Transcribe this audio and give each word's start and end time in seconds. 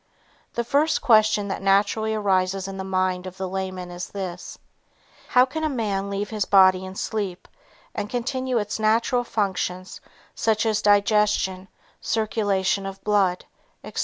The 0.55 0.63
first 0.63 0.99
question 1.03 1.47
that 1.49 1.61
naturally 1.61 2.15
arises 2.15 2.67
in 2.67 2.77
the 2.77 2.83
mind 2.83 3.27
of 3.27 3.37
the 3.37 3.47
layman 3.47 3.91
is 3.91 4.07
this: 4.09 4.57
How 5.27 5.45
can 5.45 5.63
a 5.63 5.69
man 5.69 6.09
leave 6.09 6.31
his 6.31 6.43
body 6.43 6.83
in 6.83 6.95
sleep 6.95 7.47
and 7.93 8.09
continue 8.09 8.57
its 8.57 8.79
natural 8.79 9.23
functions 9.23 10.01
such 10.33 10.65
as 10.65 10.81
digestion, 10.81 11.67
circulation 12.01 12.87
of 12.87 13.03
blood, 13.03 13.45
etc. 13.83 13.99